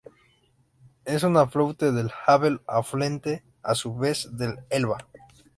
Es 1.05 1.21
un 1.21 1.37
afluente 1.37 1.91
del 1.91 2.09
Havel, 2.25 2.61
afluente 2.65 3.43
a 3.61 3.75
su 3.75 3.95
vez 3.95 4.35
del 4.35 4.57
Elba. 4.71 4.97